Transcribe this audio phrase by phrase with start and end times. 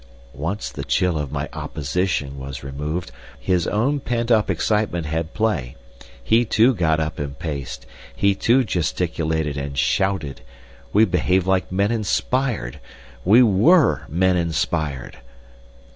[0.33, 5.75] Once the chill of my opposition was removed, his own pent up excitement had play.
[6.23, 7.85] He too got up and paced.
[8.15, 10.41] He too gesticulated and shouted.
[10.91, 12.79] We behaved like men inspired.
[13.23, 15.19] We were men inspired.